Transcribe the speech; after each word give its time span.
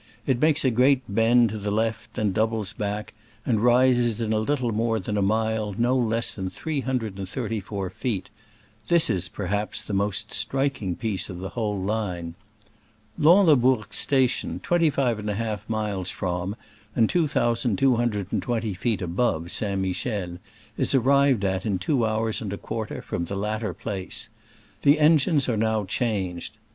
It 0.25 0.41
makes 0.41 0.65
a 0.65 0.71
great 0.71 1.03
bend 1.07 1.49
to 1.49 1.59
the 1.59 1.69
left, 1.69 2.15
then 2.15 2.31
doubles 2.31 2.73
back, 2.73 3.13
and 3.45 3.59
rises 3.61 4.19
in 4.19 4.33
a 4.33 4.39
little 4.39 4.71
more 4.71 4.99
than 4.99 5.15
a 5.15 5.21
mile 5.21 5.75
no 5.77 5.95
less 5.95 6.33
than 6.33 6.49
three 6.49 6.79
hundred 6.79 7.19
and 7.19 7.29
thirty 7.29 7.59
four 7.59 7.87
feet. 7.91 8.31
This 8.87 9.11
is, 9.11 9.29
perhaps, 9.29 9.79
the 9.83 9.93
most 9.93 10.33
striking 10.33 10.95
piece 10.95 11.29
of 11.29 11.37
the 11.37 11.49
whole 11.49 11.79
line. 11.79 12.33
Lanslebourg 13.19 13.93
station, 13.93 14.59
25J 14.61 15.59
miles 15.67 16.09
from, 16.09 16.55
and 16.95 17.07
2220 17.07 18.73
feet 18.73 19.03
above, 19.03 19.51
St. 19.51 19.79
Michel, 19.79 20.39
is, 20.77 20.95
ar 20.95 21.01
rived 21.01 21.45
at 21.45 21.63
in 21.63 21.77
two 21.77 22.07
hours 22.07 22.41
and 22.41 22.51
a 22.51 22.57
quarter 22.57 23.03
from 23.03 23.25
the 23.25 23.35
latter 23.37 23.75
place. 23.75 24.29
The 24.81 24.97
engines 24.99 25.47
are 25.47 25.57
now 25.57 25.85
changed. 25.85 26.57